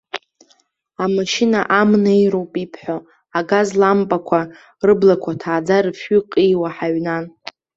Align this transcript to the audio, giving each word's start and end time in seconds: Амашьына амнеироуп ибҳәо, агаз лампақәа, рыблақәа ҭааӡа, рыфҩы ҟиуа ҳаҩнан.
Амашьына 1.03 1.59
амнеироуп 1.79 2.51
ибҳәо, 2.63 2.97
агаз 3.37 3.69
лампақәа, 3.81 4.41
рыблақәа 4.87 5.31
ҭааӡа, 5.41 5.77
рыфҩы 5.83 6.19
ҟиуа 6.31 6.69
ҳаҩнан. 6.75 7.25